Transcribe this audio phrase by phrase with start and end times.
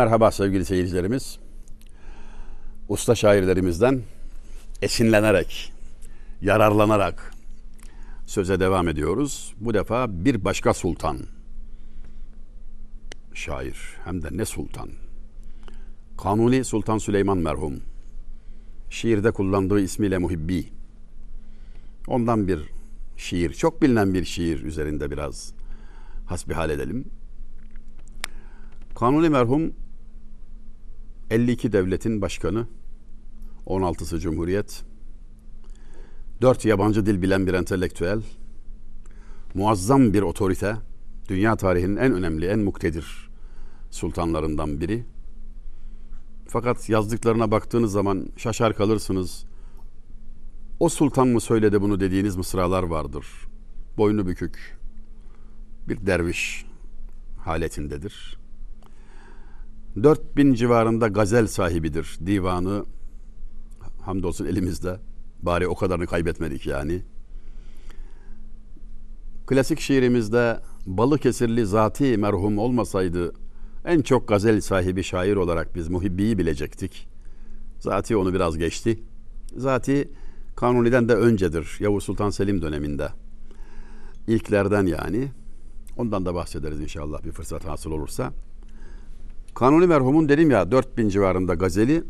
[0.00, 1.38] Merhaba sevgili seyircilerimiz.
[2.88, 4.02] Usta şairlerimizden
[4.82, 5.72] esinlenerek,
[6.40, 7.34] yararlanarak
[8.26, 9.54] söze devam ediyoruz.
[9.60, 11.18] Bu defa bir başka sultan.
[13.34, 14.88] Şair hem de ne sultan.
[16.22, 17.80] Kanuni Sultan Süleyman merhum.
[18.90, 20.68] Şiirde kullandığı ismiyle Muhibbi.
[22.06, 22.60] Ondan bir
[23.16, 25.52] şiir, çok bilinen bir şiir üzerinde biraz
[26.26, 27.04] hasbihal edelim.
[28.94, 29.72] Kanuni merhum
[31.30, 32.66] 52 devletin başkanı,
[33.66, 34.82] 16'sı Cumhuriyet,
[36.42, 38.22] 4 yabancı dil bilen bir entelektüel,
[39.54, 40.76] muazzam bir otorite,
[41.28, 43.30] dünya tarihinin en önemli, en muktedir
[43.90, 45.04] sultanlarından biri.
[46.48, 49.44] Fakat yazdıklarına baktığınız zaman şaşar kalırsınız.
[50.80, 53.26] O sultan mı söyledi bunu dediğiniz mısralar vardır.
[53.96, 54.78] Boynu bükük,
[55.88, 56.64] bir derviş
[57.38, 58.39] haletindedir.
[59.96, 62.18] 4000 civarında gazel sahibidir.
[62.26, 62.84] Divanı
[64.00, 65.00] hamdolsun elimizde.
[65.42, 67.02] Bari o kadarını kaybetmedik yani.
[69.46, 73.32] Klasik şiirimizde Balıkesirli zati merhum olmasaydı
[73.84, 77.08] en çok gazel sahibi şair olarak biz Muhibbi'yi bilecektik.
[77.78, 79.02] Zati onu biraz geçti.
[79.56, 80.10] Zati
[80.56, 81.76] Kanuni'den de öncedir.
[81.80, 83.08] Yavuz Sultan Selim döneminde.
[84.26, 85.28] İlklerden yani.
[85.96, 88.32] Ondan da bahsederiz inşallah bir fırsat hasıl olursa.
[89.54, 92.02] Kanuni merhumun dedim ya 4000 civarında gazeli.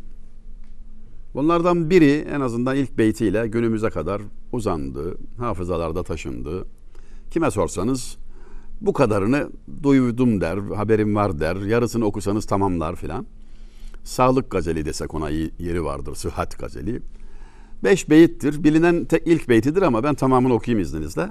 [1.33, 5.17] Bunlardan biri en azından ilk beytiyle günümüze kadar uzandı.
[5.37, 6.65] Hafızalarda taşındı.
[7.31, 8.17] Kime sorsanız
[8.81, 9.49] bu kadarını
[9.83, 11.55] duydum der, haberim var der.
[11.55, 13.25] Yarısını okusanız tamamlar filan.
[14.03, 16.15] Sağlık gazeli desek ona yeri vardır.
[16.15, 17.01] Sıhhat gazeli.
[17.83, 18.63] Beş beyittir.
[18.63, 21.29] Bilinen tek ilk beytidir ama ben tamamını okuyayım izninizle.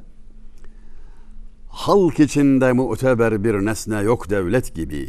[1.68, 5.08] Halk içinde muteber bir nesne yok devlet gibi.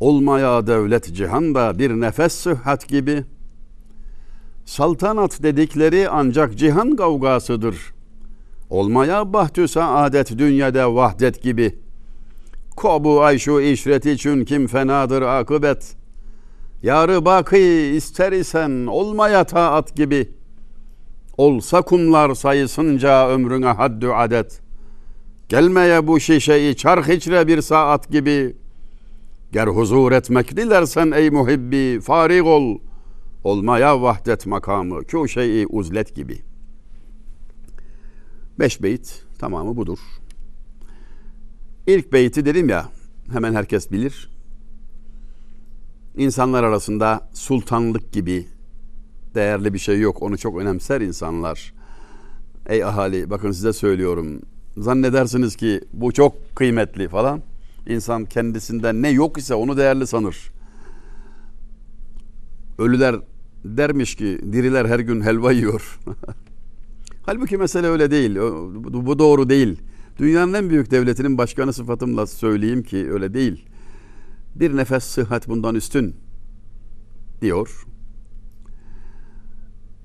[0.00, 3.24] Olmaya devlet cihanda bir nefes sıhhat gibi.
[4.64, 7.76] Saltanat dedikleri ancak cihan kavgasıdır.
[8.70, 11.78] Olmaya bahtü saadet dünyada vahdet gibi.
[12.76, 15.96] Kobu ayşu işret için kim fenadır akıbet.
[16.82, 17.56] Yarı bakı
[17.96, 20.30] ister isen olmaya taat gibi.
[21.36, 24.70] Olsa kumlar sayısınca ömrüne haddü adet.''
[25.50, 28.56] Gelmeye bu şişeyi çark içre bir saat gibi.
[29.52, 32.78] Ger huzur etmek dilersen ey muhibbi farig ol.
[33.44, 36.42] Olmaya vahdet makamı kü şeyi uzlet gibi.
[38.58, 39.98] Beş beyit tamamı budur.
[41.86, 42.88] İlk beyti dedim ya
[43.32, 44.30] hemen herkes bilir.
[46.16, 48.46] İnsanlar arasında sultanlık gibi
[49.34, 50.22] değerli bir şey yok.
[50.22, 51.74] Onu çok önemser insanlar.
[52.66, 54.40] Ey ahali bakın size söylüyorum
[54.76, 57.42] zannedersiniz ki bu çok kıymetli falan.
[57.90, 60.50] İnsan kendisinden ne yok ise onu değerli sanır.
[62.78, 63.16] Ölüler
[63.64, 65.98] dermiş ki diriler her gün helva yiyor.
[67.22, 68.36] Halbuki mesele öyle değil.
[68.84, 69.82] Bu doğru değil.
[70.18, 73.66] Dünyanın en büyük devletinin başkanı sıfatımla söyleyeyim ki öyle değil.
[74.54, 76.16] Bir nefes sıhhat bundan üstün
[77.40, 77.84] diyor.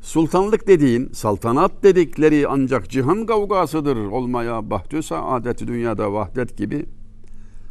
[0.01, 6.85] Sultanlık dediğin, saltanat dedikleri ancak cihan kavgasıdır olmaya bahtü saadeti dünyada vahdet gibi.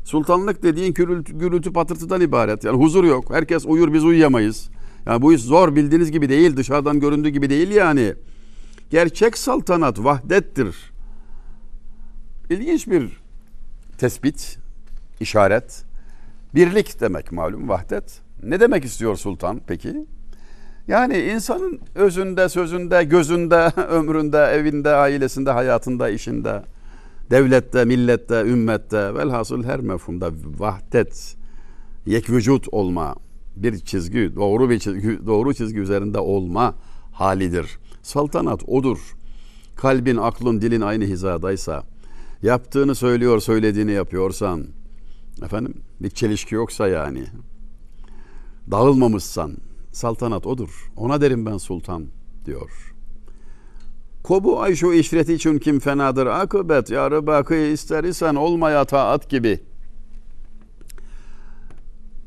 [0.05, 2.65] Sultanlık dediğin gürültü, gürültü patırtıdan ibaret.
[2.65, 3.31] Yani huzur yok.
[3.31, 4.69] Herkes uyur biz uyuyamayız.
[5.07, 6.57] Yani bu iş zor bildiğiniz gibi değil.
[6.57, 8.15] Dışarıdan göründüğü gibi değil yani.
[8.91, 10.77] Gerçek saltanat vahdettir.
[12.51, 13.21] İlginç bir
[13.99, 14.59] tespit,
[15.21, 15.85] işaret.
[16.55, 18.21] Birlik demek malum vahdet.
[18.43, 20.07] Ne demek istiyor sultan peki?
[20.89, 26.63] Yani insanın özünde, sözünde, gözünde, ömründe, evinde, ailesinde, hayatında, işinde,
[27.31, 31.37] devlette, millette, ümmette, velhasıl her mefhumda vahdet,
[32.07, 33.15] yek vücut olma,
[33.57, 36.75] bir çizgi, doğru bir çizgi, doğru çizgi üzerinde olma
[37.13, 37.79] halidir.
[38.03, 39.17] Saltanat odur.
[39.77, 41.85] Kalbin, aklın, dilin aynı hizadaysa,
[42.43, 44.67] yaptığını söylüyor, söylediğini yapıyorsan,
[45.43, 47.25] efendim bir çelişki yoksa yani,
[48.71, 49.57] dağılmamışsan,
[49.93, 50.91] saltanat odur.
[50.97, 52.07] Ona derim ben sultan
[52.47, 52.94] diyor.
[54.25, 59.61] Kobu ayşu işreti için kim fenadır akıbet yarı bakı ister isen olmaya taat gibi.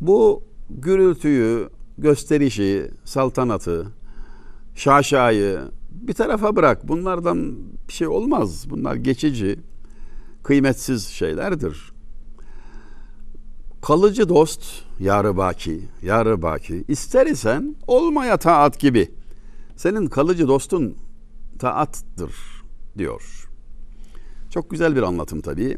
[0.02, 3.88] Bu gürültüyü, gösterişi, saltanatı,
[4.76, 5.60] şaşayı
[5.92, 6.88] bir tarafa bırak.
[6.88, 7.56] Bunlardan
[7.88, 8.70] bir şey olmaz.
[8.70, 9.60] Bunlar geçici,
[10.44, 11.92] kıymetsiz şeylerdir.
[13.82, 14.64] Kalıcı dost
[15.00, 16.84] yarı baki, yarı baki.
[16.88, 19.12] İster isen olmaya taat gibi.
[19.76, 21.07] Senin kalıcı dostun
[21.58, 22.36] taattır
[22.98, 23.50] diyor.
[24.50, 25.78] Çok güzel bir anlatım tabii.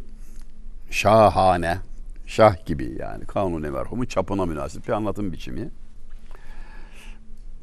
[0.90, 1.78] Şahane,
[2.26, 5.72] şah gibi yani kanuni merhumun çapına münasip bir anlatım biçimi.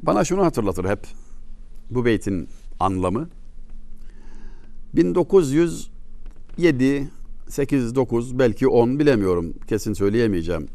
[0.03, 1.07] Bana şunu hatırlatır hep
[1.89, 2.49] bu beytin
[2.79, 3.29] anlamı.
[4.93, 7.09] 1907
[7.47, 10.67] 8 9 belki 10 bilemiyorum kesin söyleyemeyeceğim.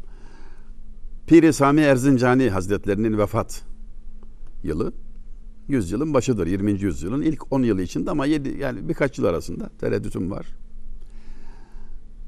[1.27, 3.63] Piri Sami Erzincani Hazretlerinin vefat
[4.63, 4.93] yılı.
[5.67, 6.47] Yüzyılın başıdır.
[6.47, 6.71] 20.
[6.71, 10.45] yüzyılın ilk 10 yılı içinde ama 7 yani birkaç yıl arasında tereddütüm var.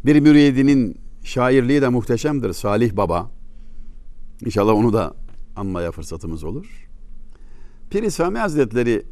[0.05, 2.53] Bir müridinin şairliği de muhteşemdir.
[2.53, 3.31] Salih Baba.
[4.45, 5.13] İnşallah onu da
[5.55, 6.89] anmaya fırsatımız olur.
[7.89, 9.05] Piri Sami Hazretleri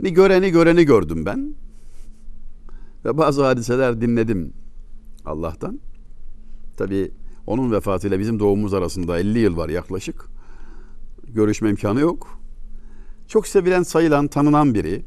[0.00, 1.54] ni göreni göreni gördüm ben.
[3.04, 4.52] Ve bazı hadiseler dinledim
[5.24, 5.80] Allah'tan.
[6.76, 7.10] Tabi
[7.46, 10.28] onun vefatıyla bizim doğumumuz arasında 50 yıl var yaklaşık.
[11.28, 12.43] Görüşme imkanı yok.
[13.28, 15.02] Çok sevilen, sayılan, tanınan biri.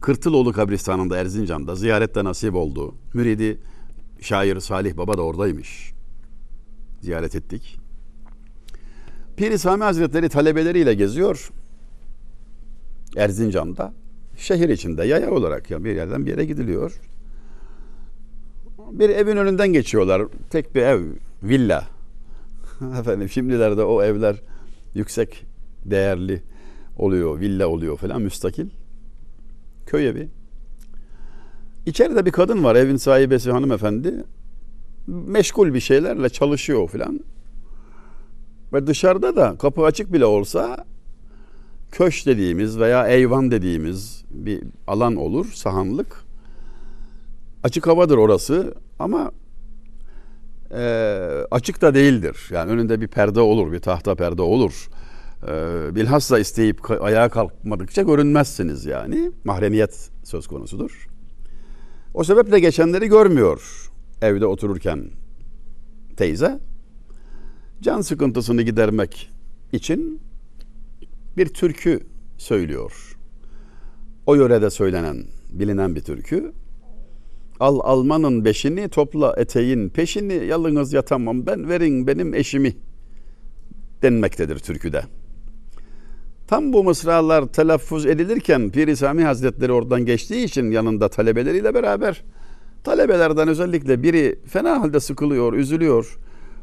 [0.00, 2.94] Kırtıloğlu kabristanında Erzincan'da ziyarette nasip oldu.
[3.14, 3.58] Müridi
[4.20, 5.92] şair Salih Baba da oradaymış.
[7.00, 7.78] Ziyaret ettik.
[9.36, 11.50] Piri Sami Hazretleri talebeleriyle geziyor.
[13.16, 13.92] Erzincan'da.
[14.36, 17.00] Şehir içinde yaya olarak ya bir yerden bir yere gidiliyor.
[18.90, 20.22] Bir evin önünden geçiyorlar.
[20.50, 21.02] Tek bir ev,
[21.42, 21.88] villa.
[23.00, 24.36] Efendim şimdilerde o evler
[24.94, 25.44] yüksek
[25.84, 26.42] değerli
[26.96, 28.66] oluyor, villa oluyor falan müstakil.
[29.86, 30.28] Köy evi.
[31.86, 34.24] İçeride bir kadın var evin sahibesi hanımefendi.
[35.06, 37.20] Meşgul bir şeylerle çalışıyor falan.
[38.72, 40.84] Ve dışarıda da kapı açık bile olsa
[41.92, 46.24] köş dediğimiz veya eyvan dediğimiz bir alan olur, sahanlık.
[47.62, 49.32] Açık havadır orası ama
[50.70, 50.82] e,
[51.50, 52.48] açık da değildir.
[52.50, 54.88] Yani önünde bir perde olur, bir tahta perde olur.
[55.46, 59.30] E, bilhassa isteyip ayağa kalkmadıkça görünmezsiniz yani.
[59.44, 61.08] Mahremiyet söz konusudur.
[62.14, 63.90] O sebeple geçenleri görmüyor
[64.22, 65.10] evde otururken
[66.16, 66.60] teyze.
[67.80, 69.32] Can sıkıntısını gidermek
[69.72, 70.20] için
[71.36, 72.00] bir türkü
[72.38, 73.16] söylüyor.
[74.26, 76.52] O yörede söylenen, bilinen bir türkü.
[77.60, 82.76] Al almanın beşini, topla eteğin peşini, yalınız yatamam ben, verin benim eşimi
[84.02, 85.04] denmektedir türküde.
[86.46, 92.24] Tam bu mısralar telaffuz edilirken Pir Sami Hazretleri oradan geçtiği için yanında talebeleriyle beraber
[92.84, 96.18] talebelerden özellikle biri fena halde sıkılıyor, üzülüyor.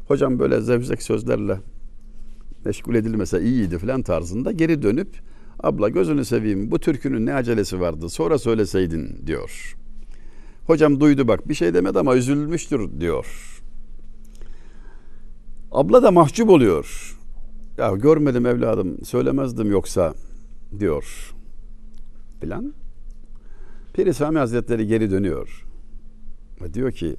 [0.08, 1.58] Hocam böyle zevzek sözlerle
[2.64, 5.08] meşgul edilmese iyiydi falan tarzında geri dönüp
[5.62, 9.76] abla gözünü seveyim bu türkünün ne acelesi vardı sonra söyleseydin diyor.
[10.66, 13.26] Hocam duydu bak bir şey demedi ama üzülmüştür diyor.
[15.72, 17.16] Abla da mahcup oluyor.
[17.78, 20.14] Ya görmedim evladım söylemezdim yoksa
[20.78, 21.34] diyor
[22.40, 22.74] filan.
[23.94, 25.66] Piri Sami Hazretleri geri dönüyor.
[26.62, 27.16] Ve diyor ki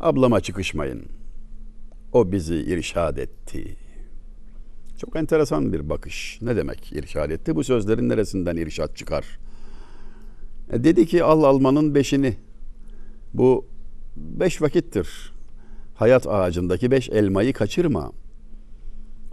[0.00, 1.02] ablama çıkışmayın.
[2.12, 3.76] O bizi irşad etti.
[4.98, 6.38] Çok enteresan bir bakış.
[6.42, 7.56] Ne demek irşad etti?
[7.56, 9.38] Bu sözlerin neresinden irşad çıkar?
[10.72, 12.36] E dedi ki al almanın beşini.
[13.34, 13.66] Bu
[14.16, 15.32] beş vakittir.
[15.94, 18.12] Hayat ağacındaki beş elmayı kaçırma.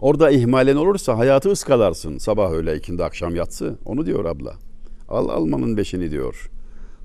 [0.00, 2.18] Orada ihmalen olursa hayatı ıskalarsın.
[2.18, 3.78] Sabah öğle ikindi akşam yatsı.
[3.84, 4.54] Onu diyor abla.
[5.08, 6.50] Al almanın beşini diyor.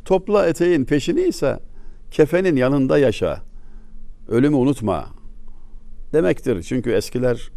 [0.05, 1.59] Topla eteğin peşini ise
[2.11, 3.41] kefenin yanında yaşa.
[4.27, 5.05] Ölümü unutma.
[6.13, 6.63] Demektir.
[6.63, 7.49] Çünkü eskiler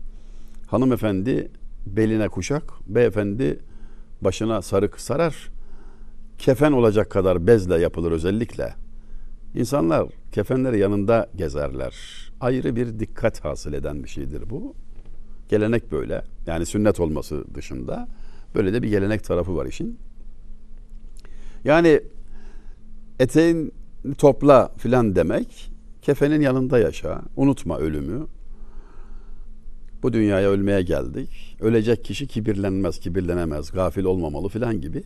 [0.66, 1.50] hanımefendi
[1.86, 3.58] beline kuşak, beyefendi
[4.20, 5.50] başına sarık sarar.
[6.38, 8.74] Kefen olacak kadar bezle yapılır özellikle.
[9.54, 11.94] İnsanlar kefenleri yanında gezerler.
[12.40, 14.74] Ayrı bir dikkat hasıl eden bir şeydir bu.
[15.52, 16.22] Gelenek böyle.
[16.46, 18.08] Yani sünnet olması dışında
[18.54, 19.98] böyle de bir gelenek tarafı var işin.
[21.64, 22.00] Yani
[23.18, 23.72] eteğin
[24.18, 25.70] topla filan demek
[26.02, 27.22] kefenin yanında yaşa.
[27.36, 28.26] Unutma ölümü.
[30.02, 31.56] Bu dünyaya ölmeye geldik.
[31.60, 35.02] Ölecek kişi kibirlenmez, kibirlenemez, gafil olmamalı filan gibi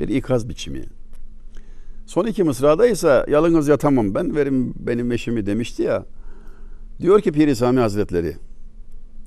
[0.00, 0.84] bir ikaz biçimi.
[2.06, 6.04] Son iki mısrada ise yalınız yatamam ben verim benim eşimi demişti ya.
[7.00, 8.36] Diyor ki Piri Sami Hazretleri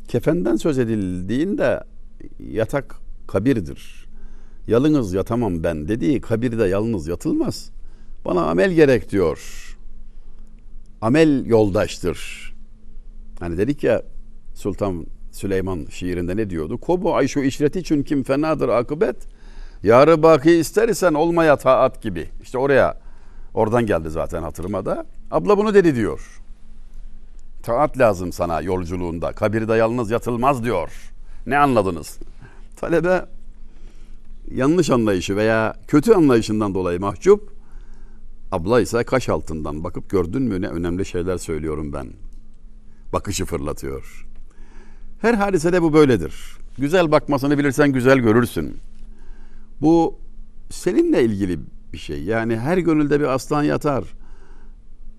[0.10, 1.84] kefenden söz edildiğinde
[2.40, 2.96] yatak
[3.28, 4.08] kabirdir.
[4.68, 7.72] Yalınız yatamam ben dediği kabirde yalnız yatılmaz.
[8.26, 9.66] Bana amel gerek diyor.
[11.02, 12.50] Amel yoldaştır.
[13.40, 14.04] Hani dedik ya
[14.54, 16.78] Sultan Süleyman şiirinde ne diyordu?
[16.78, 19.16] Kobu ayşu işreti için kim fenadır akıbet.
[19.84, 22.30] Yarı baki istersen olmaya taat gibi.
[22.42, 22.98] İşte oraya
[23.54, 25.06] oradan geldi zaten hatırıma da.
[25.32, 26.42] Abla bunu dedi diyor.
[27.64, 29.32] Taat lazım sana yolculuğunda.
[29.32, 31.12] Kabirde yalnız yatılmaz diyor.
[31.48, 32.20] Ne anladınız?
[32.76, 33.26] Talebe
[34.52, 37.60] yanlış anlayışı veya kötü anlayışından dolayı mahcup
[38.52, 42.08] Abla ise kaş altından bakıp gördün mü ne önemli şeyler söylüyorum ben.
[43.14, 44.28] Bakışı fırlatıyor.
[45.22, 46.58] Her hadisede bu böyledir.
[46.78, 48.78] Güzel bakmasını bilirsen güzel görürsün.
[49.82, 50.20] Bu
[50.70, 51.60] seninle ilgili
[51.94, 52.24] bir şey.
[52.24, 54.04] Yani her gönülde bir aslan yatar.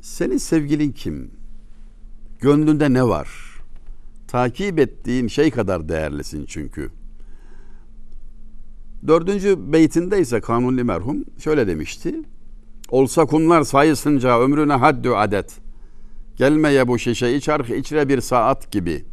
[0.00, 1.30] Senin sevgilin kim?
[2.40, 3.28] Gönlünde ne var?
[4.28, 6.90] Takip ettiğin şey kadar değerlisin çünkü.
[9.06, 12.14] Dördüncü beytinde ise Kanuni merhum şöyle demişti.
[12.90, 15.58] Olsa kumlar sayısınca ömrüne haddü adet.
[16.36, 19.04] Gelmeye bu şişe çark içre bir saat gibi.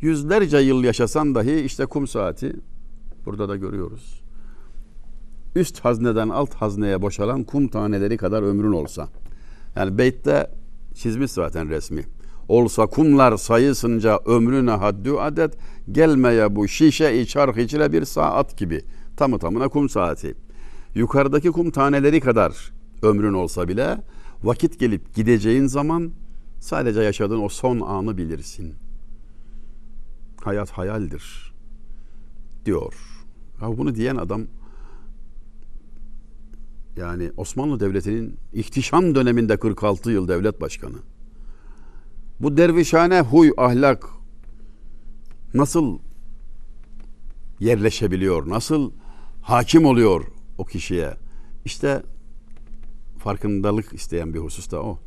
[0.00, 2.56] Yüzlerce yıl yaşasan dahi işte kum saati
[3.26, 4.22] burada da görüyoruz.
[5.54, 9.08] Üst hazneden alt hazneye boşalan kum taneleri kadar ömrün olsa.
[9.76, 10.50] Yani beytte
[10.98, 12.04] çizmiş zaten resmi.
[12.48, 15.54] Olsa kumlar sayısınca ömrüne haddü adet
[15.92, 18.80] gelmeye bu şişe çark içre bir saat gibi.
[19.16, 20.34] Tamı tamına kum saati
[20.94, 23.98] yukarıdaki kum taneleri kadar ömrün olsa bile
[24.42, 26.12] vakit gelip gideceğin zaman
[26.60, 28.74] sadece yaşadığın o son anı bilirsin.
[30.42, 31.54] Hayat hayaldir
[32.64, 32.94] diyor.
[33.62, 34.42] Ya bunu diyen adam
[36.98, 40.96] yani Osmanlı Devleti'nin ihtişam döneminde 46 yıl devlet başkanı.
[42.40, 44.06] Bu dervişhane huy, ahlak
[45.54, 45.98] nasıl
[47.60, 48.90] yerleşebiliyor, nasıl
[49.42, 50.24] hakim oluyor
[50.58, 51.14] o kişiye.
[51.64, 52.02] İşte
[53.18, 54.98] farkındalık isteyen bir husus da o.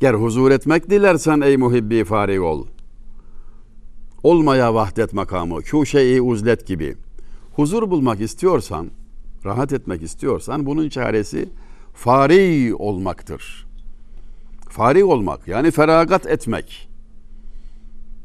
[0.00, 2.66] Ger huzur etmek dilersen ey muhibbi farig ol.
[4.22, 6.96] Olmaya vahdet makamı, kû şeyi uzlet gibi.
[7.52, 8.90] Huzur bulmak istiyorsan,
[9.44, 11.48] rahat etmek istiyorsan bunun çaresi
[11.94, 13.66] fari olmaktır.
[14.68, 16.88] Fari olmak yani feragat etmek.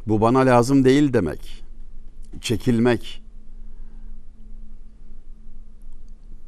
[0.08, 1.64] Bu bana lazım değil demek.
[2.42, 3.24] Çekilmek,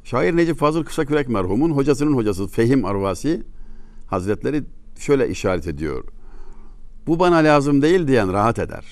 [0.10, 3.44] Şair Necip Fazıl Kısakürek merhumun hocasının hocası Fehim Arvasi
[4.08, 4.64] Hazretleri
[5.00, 6.04] şöyle işaret ediyor.
[7.08, 8.86] Bu bana lazım değil diyen rahat eder.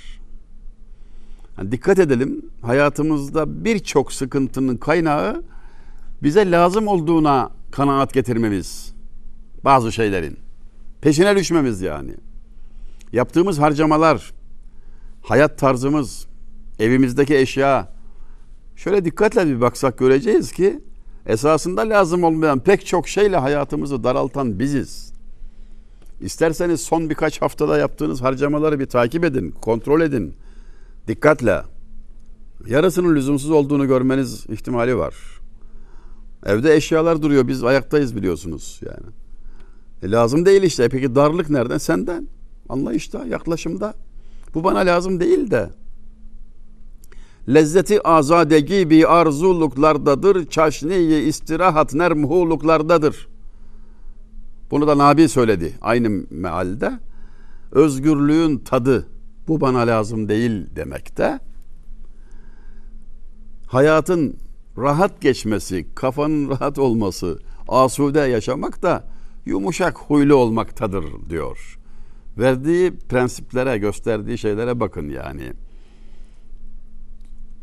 [1.57, 5.43] Yani dikkat edelim hayatımızda birçok sıkıntının kaynağı
[6.23, 8.93] bize lazım olduğuna kanaat getirmemiz.
[9.65, 10.37] Bazı şeylerin.
[11.01, 12.15] Peşine düşmemiz yani.
[13.13, 14.33] Yaptığımız harcamalar,
[15.23, 16.27] hayat tarzımız,
[16.79, 17.93] evimizdeki eşya.
[18.75, 20.79] Şöyle dikkatle bir baksak göreceğiz ki
[21.25, 25.13] esasında lazım olmayan pek çok şeyle hayatımızı daraltan biziz.
[26.21, 30.35] İsterseniz son birkaç haftada yaptığınız harcamaları bir takip edin, kontrol edin.
[31.07, 31.61] Dikkatle.
[32.67, 35.15] Yarısının lüzumsuz olduğunu görmeniz ihtimali var.
[36.47, 39.13] Evde eşyalar duruyor, biz ayaktayız biliyorsunuz yani.
[40.03, 40.89] E lazım değil işte.
[40.89, 41.77] Peki darlık nereden?
[41.77, 42.27] Senden.
[42.69, 43.93] Anlayışta, yaklaşımda.
[44.53, 45.69] Bu bana lazım değil de
[47.49, 50.49] Lezzeti azadegi bir arzuluklardadır.
[50.49, 53.27] Çaşniyi istirahat nermuhuluklardadır.
[54.71, 56.99] Bunu da Nabi söyledi aynı mealde.
[57.71, 59.07] Özgürlüğün tadı
[59.47, 61.39] bu bana lazım değil demekte.
[63.67, 64.37] Hayatın
[64.77, 69.07] rahat geçmesi, kafanın rahat olması, asude yaşamak da
[69.45, 71.79] yumuşak huylu olmaktadır diyor.
[72.37, 75.53] Verdiği prensiplere, gösterdiği şeylere bakın yani.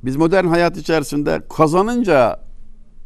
[0.04, 2.40] Biz modern hayat içerisinde kazanınca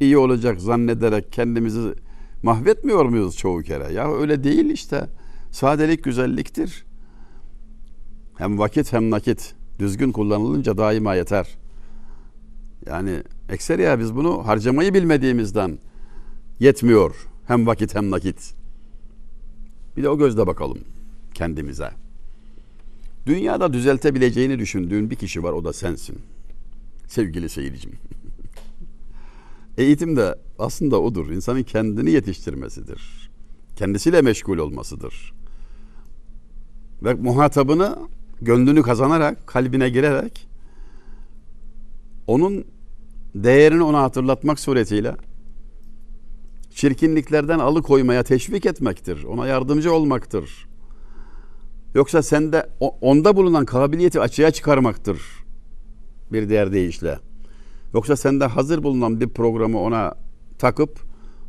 [0.00, 1.95] iyi olacak zannederek kendimizi
[2.43, 3.93] mahvetmiyor muyuz çoğu kere?
[3.93, 5.07] Ya öyle değil işte.
[5.50, 6.85] Sadelik güzelliktir.
[8.38, 11.59] Hem vakit hem nakit düzgün kullanılınca daima yeter.
[12.87, 15.78] Yani ekseriya biz bunu harcamayı bilmediğimizden
[16.61, 17.28] yetmiyor.
[17.47, 18.54] Hem vakit hem nakit.
[19.97, 20.78] Bir de o gözle bakalım
[21.35, 21.90] kendimize.
[23.26, 26.18] Dünyada düzeltebileceğini düşündüğün bir kişi var o da sensin
[27.06, 27.92] sevgili seyircim.
[29.78, 31.30] Eğitim de aslında odur.
[31.30, 33.30] İnsanın kendini yetiştirmesidir.
[33.76, 35.32] Kendisiyle meşgul olmasıdır.
[37.02, 37.99] Ve muhatabını
[38.42, 40.48] gönlünü kazanarak, kalbine girerek
[42.28, 42.64] onun
[43.35, 45.16] değerini ona hatırlatmak suretiyle
[46.70, 49.25] çirkinliklerden alıkoymaya teşvik etmektir.
[49.25, 50.68] Ona yardımcı olmaktır.
[51.94, 55.23] Yoksa sende onda bulunan kabiliyeti açığa çıkarmaktır
[56.32, 57.18] bir diğer deyişle.
[57.94, 60.14] Yoksa sende hazır bulunan bir programı ona
[60.58, 61.00] takıp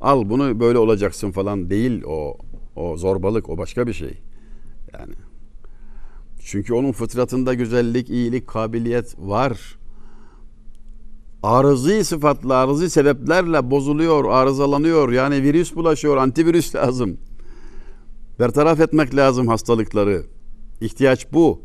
[0.01, 2.37] al bunu böyle olacaksın falan değil o
[2.75, 4.21] o zorbalık o başka bir şey.
[4.93, 5.13] Yani
[6.43, 9.78] çünkü onun fıtratında güzellik, iyilik, kabiliyet var.
[11.43, 15.11] Arızi sıfatla, arızi sebeplerle bozuluyor, arızalanıyor.
[15.11, 17.17] Yani virüs bulaşıyor, antivirüs lazım.
[18.39, 20.23] Bertaraf etmek lazım hastalıkları.
[20.81, 21.61] İhtiyaç bu.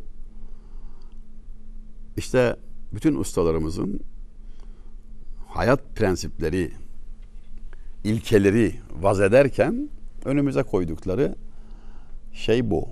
[2.17, 2.57] İşte
[2.93, 4.01] bütün ustalarımızın
[5.49, 6.73] hayat prensipleri
[8.05, 9.89] ilkeleri vaz ederken
[10.25, 11.37] önümüze koydukları
[12.33, 12.89] şey bu.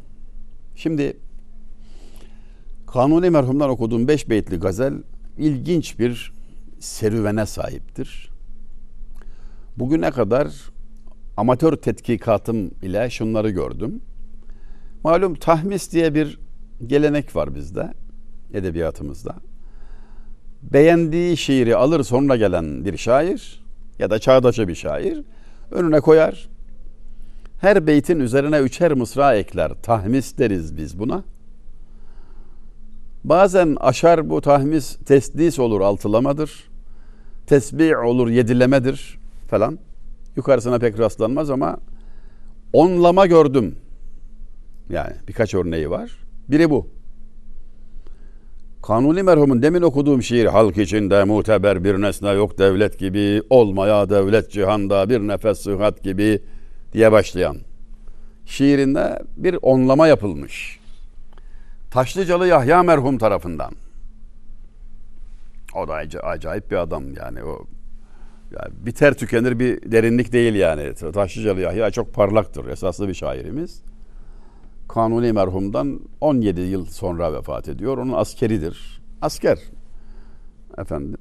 [0.77, 1.17] Şimdi
[2.87, 4.95] Kanuni merhumdan okuduğum beş beytli gazel
[5.39, 6.33] ilginç bir
[6.83, 8.31] serüvene sahiptir.
[9.77, 10.49] Bugüne kadar
[11.37, 14.01] amatör tetkikatım ile şunları gördüm.
[15.05, 16.39] Malum tahmis diye bir
[16.87, 17.93] gelenek var bizde,
[18.55, 19.35] edebiyatımızda.
[20.63, 23.65] Beğendiği şiiri alır sonra gelen bir şair
[23.99, 25.23] ya da çağdaşı bir şair
[25.71, 26.49] önüne koyar.
[27.61, 29.73] Her beytin üzerine üçer mısra ekler.
[29.83, 31.25] Tahmis deriz biz buna.
[33.25, 36.72] Bazen aşar bu tahmis tesdis olur altılamadır.
[37.47, 39.19] Tesbih olur yedilemedir
[39.51, 39.79] falan.
[40.37, 41.77] Yukarısına pek rastlanmaz ama
[42.73, 43.77] onlama gördüm.
[44.91, 46.11] Yani birkaç örneği var.
[46.49, 46.87] Biri bu.
[48.83, 54.51] Kanuni merhumun demin okuduğum şiir halk içinde muteber bir nesne yok devlet gibi olmaya devlet
[54.51, 56.43] cihanda bir nefes sıhhat gibi
[56.93, 57.57] diye başlayan
[58.47, 60.79] şiirinde bir onlama yapılmış.
[61.91, 63.73] Taşlıcalı Yahya merhum tarafından.
[65.75, 67.67] O da acayip bir adam yani o
[68.51, 70.95] yani biter tükenir bir derinlik değil yani.
[70.95, 72.67] Taşlıcalı Yahya çok parlaktır.
[72.67, 73.83] Esaslı bir şairimiz.
[74.89, 77.99] Kanuni merhumdan 17 yıl sonra vefat ediyor.
[77.99, 79.03] Onun askeridir.
[79.23, 79.59] Asker.
[80.79, 81.19] Efendim.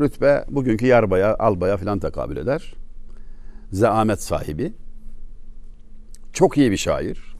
[0.00, 2.74] Rütbe bugünkü yarbaya, albaya filan tekabül eder.
[3.72, 4.72] Zeamet sahibi.
[6.32, 7.36] Çok iyi bir şair.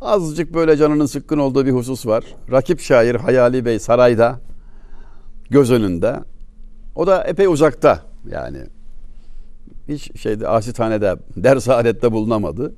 [0.00, 2.24] Azıcık böyle canının sıkkın olduğu bir husus var.
[2.50, 4.40] Rakip şair Hayali Bey sarayda
[5.50, 6.20] göz önünde.
[6.94, 8.58] O da epey uzakta yani.
[9.88, 12.74] Hiç şeyde asithanede, ders alette bulunamadı.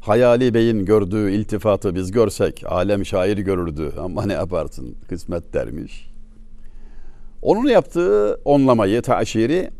[0.00, 6.10] Hayali Bey'in gördüğü iltifatı biz görsek alem şair görürdü ama ne yaparsın kısmet dermiş.
[7.42, 9.70] Onun yaptığı onlamayı, taşiri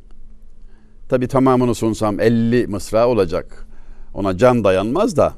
[1.08, 3.66] tabi tamamını sunsam 50 mısra olacak.
[4.14, 5.32] Ona can dayanmaz da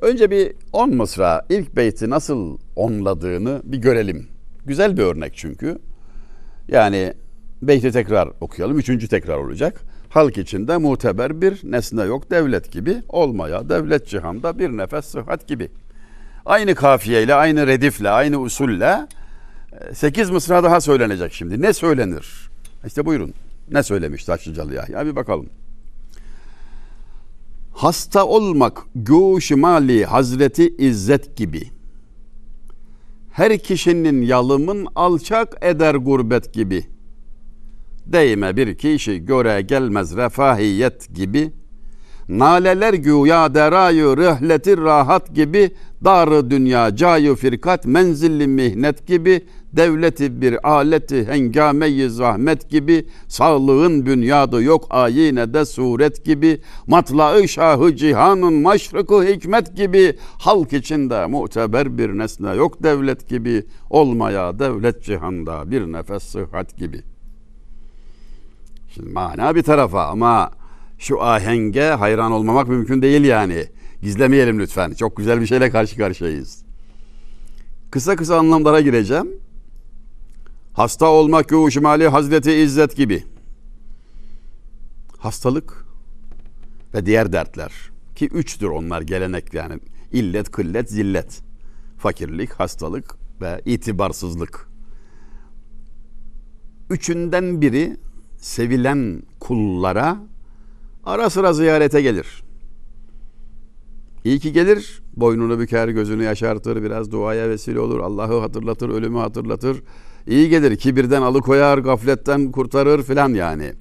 [0.00, 4.28] önce bir 10 mısra ilk beyti nasıl onladığını bir görelim.
[4.66, 5.78] Güzel bir örnek çünkü.
[6.68, 7.14] Yani
[7.62, 8.78] beyti tekrar okuyalım.
[8.78, 14.68] Üçüncü tekrar olacak halk içinde muteber bir nesne yok devlet gibi olmaya devlet cihanda bir
[14.70, 15.70] nefes sıhhat gibi.
[16.46, 19.06] Aynı kafiyeyle, aynı redifle, aynı usulle
[19.72, 21.62] e, sekiz mısra daha söylenecek şimdi.
[21.62, 22.50] Ne söylenir?
[22.86, 23.34] İşte buyurun.
[23.70, 25.06] Ne söylemiş Taşlıcalı Yahya?
[25.06, 25.46] Bir bakalım.
[27.72, 31.70] Hasta olmak göğüş mali Hazreti İzzet gibi.
[33.32, 37.00] Her kişinin yalımın alçak eder gurbet gibi.''
[38.12, 41.52] Değme bir kişi göre gelmez refahiyet gibi.
[42.28, 45.70] Naleler güya derayı rıhleti rahat gibi.
[46.04, 49.46] Darı dünya cayı firkat menzilli mihnet gibi.
[49.72, 53.06] Devleti bir aleti hengameyi zahmet gibi.
[53.28, 56.60] Sağlığın bünyadı yok ayine de suret gibi.
[56.86, 60.16] Matlaı şahı cihanın maşrıkı hikmet gibi.
[60.38, 63.64] Halk içinde muteber bir nesne yok devlet gibi.
[63.90, 67.20] Olmaya devlet cihanda bir nefes sıhhat gibi.''
[68.94, 70.50] Şimdi mana bir tarafa ama
[70.98, 73.64] şu ahenge hayran olmamak mümkün değil yani.
[74.02, 74.92] Gizlemeyelim lütfen.
[74.92, 76.64] Çok güzel bir şeyle karşı karşıyayız.
[77.90, 79.28] Kısa kısa anlamlara gireceğim.
[80.80, 83.24] Hasta olmak göğüşmali Hazreti İzzet gibi.
[85.18, 85.84] Hastalık
[86.94, 87.72] ve diğer dertler
[88.16, 89.80] ki üçtür onlar gelenek yani
[90.12, 91.42] illet, kıllet, zillet.
[91.98, 94.68] Fakirlik, hastalık ve itibarsızlık.
[96.90, 97.96] Üçünden biri
[98.38, 100.18] sevilen kullara
[101.04, 102.42] ara sıra ziyarete gelir.
[104.24, 109.82] İyi ki gelir, boynunu büker, gözünü yaşartır, biraz duaya vesile olur, Allah'ı hatırlatır, ölümü hatırlatır.
[110.26, 113.72] İyi gelir, kibirden alıkoyar, gafletten kurtarır filan yani.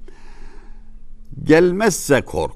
[1.44, 2.56] Gelmezse kork.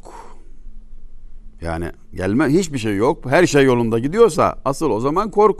[1.62, 3.26] Yani gelme hiçbir şey yok.
[3.26, 5.60] Her şey yolunda gidiyorsa asıl o zaman kork.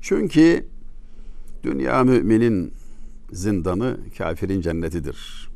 [0.00, 0.66] Çünkü
[1.62, 2.72] dünya müminin
[3.32, 5.48] zindanı kafirin cennetidir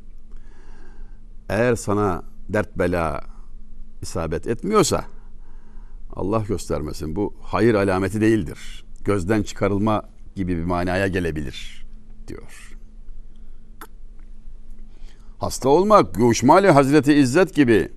[1.49, 3.21] eğer sana dert bela
[4.03, 5.05] isabet etmiyorsa
[6.13, 8.85] Allah göstermesin bu hayır alameti değildir.
[9.05, 10.03] Gözden çıkarılma
[10.37, 11.88] gibi bir manaya gelebilir
[12.29, 12.77] diyor.
[15.39, 17.89] Hasta olmak, Guşmali Hazreti İzzet gibi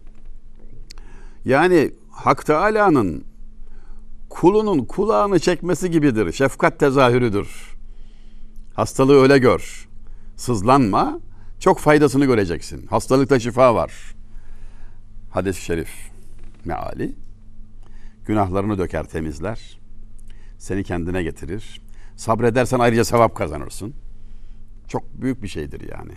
[1.46, 3.24] yani Hak Teala'nın
[4.30, 6.32] kulunun kulağını çekmesi gibidir.
[6.32, 7.76] Şefkat tezahürüdür.
[8.74, 9.88] Hastalığı öyle gör.
[10.36, 11.20] Sızlanma,
[11.60, 12.88] çok faydasını göreceksin.
[12.88, 13.92] Hastalıkta şifa var.
[15.32, 15.92] Hadis-i şerif
[16.66, 17.16] meali.
[18.26, 19.80] Günahlarını döker, temizler.
[20.58, 21.82] Seni kendine getirir.
[22.16, 23.94] Sabredersen ayrıca sevap kazanırsın.
[24.92, 26.12] Çok büyük bir şeydir yani.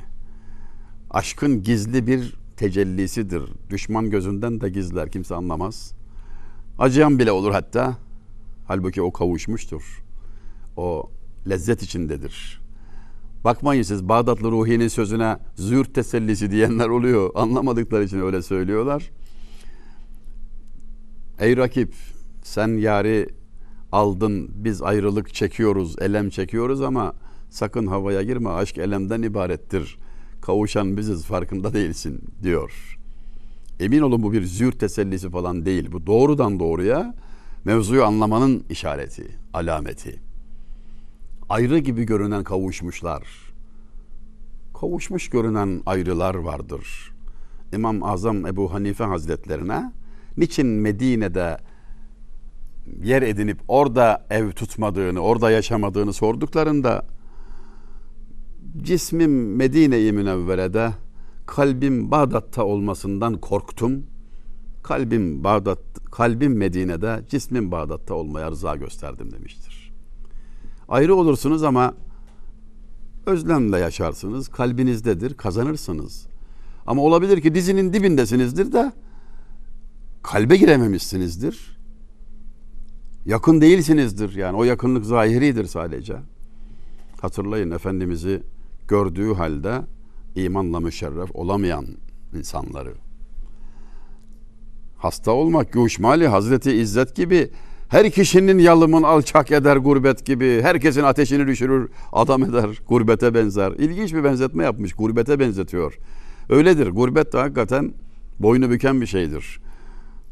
[1.10, 3.42] aşkın gizli bir tecellisidir.
[3.70, 5.92] Düşman gözünden de gizler kimse anlamaz.
[6.78, 7.96] Acıyan bile olur hatta.
[8.66, 10.04] Halbuki o kavuşmuştur.
[10.76, 11.10] O
[11.48, 12.60] lezzet içindedir.
[13.44, 17.30] Bakmayın siz Bağdatlı Ruhi'nin sözüne züğürt tesellisi diyenler oluyor.
[17.34, 19.10] Anlamadıkları için öyle söylüyorlar.
[21.38, 21.94] Ey rakip
[22.42, 23.28] sen yari
[23.92, 27.12] aldın biz ayrılık çekiyoruz, elem çekiyoruz ama
[27.54, 29.98] sakın havaya girme aşk elemden ibarettir.
[30.40, 32.98] Kavuşan biziz farkında değilsin diyor.
[33.80, 35.92] Emin olun bu bir züğürt tesellisi falan değil.
[35.92, 37.14] Bu doğrudan doğruya
[37.64, 40.20] mevzuyu anlamanın işareti, alameti.
[41.48, 43.22] Ayrı gibi görünen kavuşmuşlar.
[44.80, 47.12] Kavuşmuş görünen ayrılar vardır.
[47.72, 49.92] İmam Azam Ebu Hanife Hazretlerine
[50.36, 51.56] niçin Medine'de
[53.02, 57.13] yer edinip orada ev tutmadığını, orada yaşamadığını sorduklarında
[58.82, 60.92] cismim Medine-i Münevvere'de
[61.46, 64.06] kalbim Bağdat'ta olmasından korktum.
[64.82, 65.78] Kalbim Bağdat,
[66.12, 69.92] kalbim Medine'de, cismim Bağdat'ta olmaya rıza gösterdim demiştir.
[70.88, 71.94] Ayrı olursunuz ama
[73.26, 76.26] özlemle yaşarsınız, kalbinizdedir, kazanırsınız.
[76.86, 78.92] Ama olabilir ki dizinin dibindesinizdir de
[80.22, 81.78] kalbe girememişsinizdir.
[83.26, 84.34] Yakın değilsinizdir.
[84.36, 86.16] Yani o yakınlık zahiridir sadece.
[87.20, 88.42] Hatırlayın Efendimiz'i
[88.88, 89.82] gördüğü halde
[90.34, 91.86] imanla müşerref olamayan
[92.34, 92.92] insanları.
[94.98, 97.50] Hasta olmak göçmali Hazreti İzzet gibi
[97.88, 100.62] her kişinin yalımın alçak eder gurbet gibi.
[100.62, 103.72] Herkesin ateşini düşürür, adam eder, gurbete benzer.
[103.72, 105.98] İlginç bir benzetme yapmış, gurbete benzetiyor.
[106.48, 107.94] Öyledir, gurbet de hakikaten
[108.38, 109.60] boynu büken bir şeydir.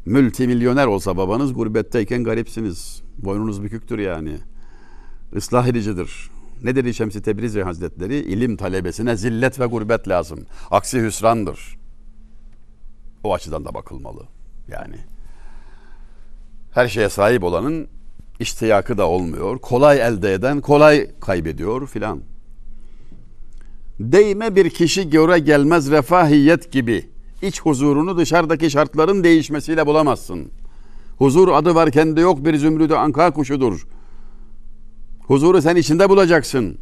[0.05, 3.01] Multimilyoner olsa babanız gurbetteyken garipsiniz.
[3.17, 4.37] Boynunuz büküktür yani.
[5.35, 6.32] Islah edicidir.
[6.63, 8.15] Ne dedi Şemsi Tebrizi Hazretleri?
[8.15, 10.45] İlim talebesine zillet ve gurbet lazım.
[10.71, 11.77] Aksi hüsrandır.
[13.23, 14.23] O açıdan da bakılmalı.
[14.67, 14.95] Yani
[16.71, 17.87] her şeye sahip olanın
[18.39, 19.59] iştiyakı da olmuyor.
[19.59, 22.21] Kolay elde eden kolay kaybediyor filan.
[23.99, 27.09] Değme bir kişi göre gelmez refahiyet gibi
[27.41, 30.51] iç huzurunu dışarıdaki şartların değişmesiyle bulamazsın.
[31.17, 33.87] Huzur adı var kendi yok bir zümrüdü anka kuşudur.
[35.33, 36.77] Huzuru sen içinde bulacaksın.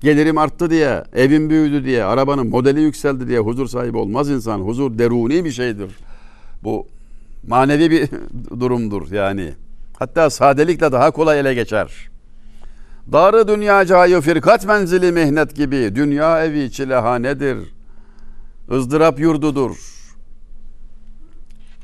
[0.00, 4.58] Gelirim arttı diye, evim büyüdü diye, arabanın modeli yükseldi diye huzur sahibi olmaz insan.
[4.58, 5.90] Huzur deruni bir şeydir.
[6.64, 6.86] Bu
[7.46, 8.08] manevi bir
[8.60, 9.54] durumdur yani.
[9.98, 12.08] Hatta sadelikle daha kolay ele geçer.
[13.12, 17.58] Darı dünya cayı firkat menzili mihnet gibi dünya evi çilehanedir.
[18.72, 19.95] ızdırap yurdudur.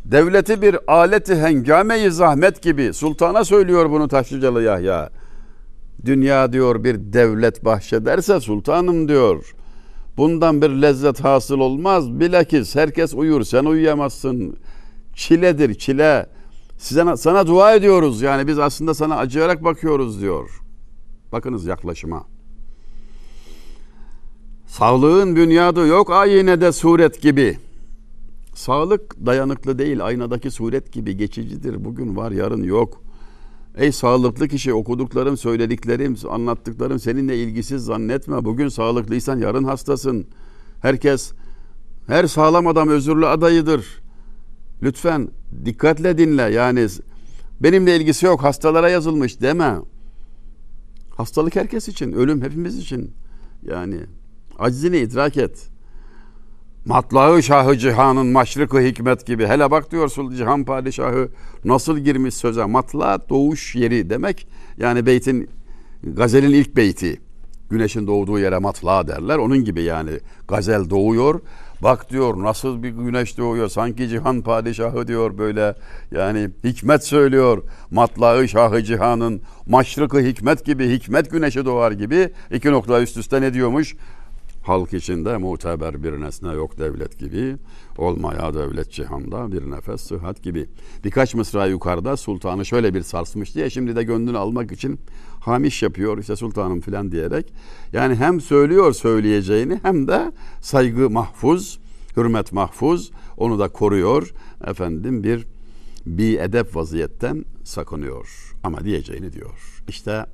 [0.04, 5.10] Devleti bir aleti hengameyi zahmet gibi sultana söylüyor bunu Taşlıcalı Yahya.
[6.04, 9.54] Dünya diyor bir devlet bahşederse sultanım diyor.
[10.16, 12.20] Bundan bir lezzet hasıl olmaz.
[12.20, 14.56] Bilakis herkes uyur sen uyuyamazsın.
[15.14, 16.26] Çiledir çile.
[16.78, 20.50] Size, sana dua ediyoruz yani biz aslında sana acıyarak bakıyoruz diyor.
[21.32, 22.24] Bakınız yaklaşıma.
[24.66, 27.58] Sağlığın bünyadı yok ayinede suret gibi.
[28.54, 31.84] Sağlık dayanıklı değil aynadaki suret gibi geçicidir.
[31.84, 33.02] Bugün var yarın yok.
[33.76, 38.44] Ey sağlıklı kişi okuduklarım, söylediklerim, anlattıklarım seninle ilgisiz zannetme.
[38.44, 40.26] Bugün sağlıklıysan yarın hastasın.
[40.82, 41.32] Herkes,
[42.06, 44.02] her sağlam adam özürlü adayıdır.
[44.82, 45.28] Lütfen
[45.64, 46.42] dikkatle dinle.
[46.42, 46.88] Yani
[47.60, 49.76] benimle ilgisi yok hastalara yazılmış deme.
[51.16, 53.10] Hastalık herkes için, ölüm hepimiz için.
[53.62, 54.00] Yani
[54.58, 55.71] acizini idrak et.
[56.84, 59.46] Matlağı Şahı Cihan'ın maşrıkı hikmet gibi.
[59.46, 61.28] Hele bak diyorsun Cihan Padişahı
[61.64, 62.64] nasıl girmiş söze.
[62.64, 64.48] Matla doğuş yeri demek.
[64.78, 65.50] Yani beytin,
[66.02, 67.20] gazelin ilk beyti.
[67.70, 69.38] Güneşin doğduğu yere matla derler.
[69.38, 70.10] Onun gibi yani
[70.48, 71.40] gazel doğuyor.
[71.82, 73.68] Bak diyor nasıl bir güneş doğuyor.
[73.68, 75.74] Sanki cihan padişahı diyor böyle.
[76.10, 77.62] Yani hikmet söylüyor.
[77.90, 80.90] Matlağı şahı cihanın maşrıkı hikmet gibi.
[80.90, 82.30] Hikmet güneşi doğar gibi.
[82.50, 83.96] iki nokta üst üste ne diyormuş?
[84.62, 87.56] Halk içinde muteber bir nesne yok devlet gibi.
[87.98, 90.66] Olmaya devlet cihanda bir nefes sıhhat gibi.
[91.04, 95.00] Birkaç mısra yukarıda sultanı şöyle bir sarsmış diye şimdi de gönlünü almak için
[95.40, 97.52] hamiş yapıyor işte sultanım filan diyerek.
[97.92, 101.78] Yani hem söylüyor söyleyeceğini hem de saygı mahfuz,
[102.16, 104.32] hürmet mahfuz onu da koruyor.
[104.66, 105.46] Efendim bir
[106.06, 109.82] bir edep vaziyetten sakınıyor ama diyeceğini diyor.
[109.88, 110.26] İşte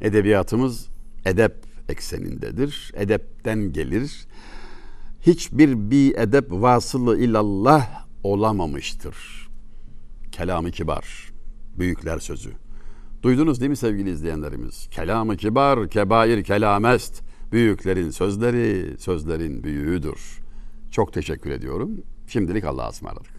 [0.00, 0.88] edebiyatımız
[1.24, 2.92] edep eksenindedir.
[2.94, 4.26] Edepten gelir.
[5.20, 9.48] Hiçbir bi edep vasılı ilallah olamamıştır.
[10.32, 11.32] Kelamı kibar.
[11.78, 12.50] Büyükler sözü.
[13.22, 14.88] Duydunuz değil mi sevgili izleyenlerimiz?
[14.90, 17.22] Kelamı kibar, kebair kelamest.
[17.52, 20.40] Büyüklerin sözleri, sözlerin büyüğüdür.
[20.90, 21.90] Çok teşekkür ediyorum.
[22.26, 23.37] Şimdilik Allah'a ısmarladık.